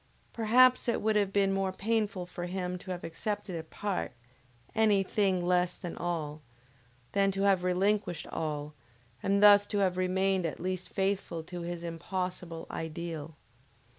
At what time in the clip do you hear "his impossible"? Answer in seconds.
11.61-12.65